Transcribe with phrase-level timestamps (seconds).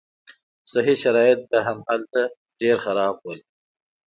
[0.71, 2.21] صحي شرایط به هم هلته
[2.59, 3.33] ډېر خراب وو.